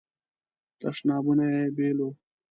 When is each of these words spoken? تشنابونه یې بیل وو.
تشنابونه 0.79 1.45
یې 1.53 1.63
بیل 1.75 1.97
وو. 2.01 2.09